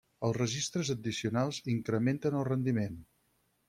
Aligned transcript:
Els 0.27 0.37
registres 0.37 0.91
addicionals 0.95 1.61
incrementen 1.77 2.43
el 2.43 2.51
rendiment. 2.53 3.03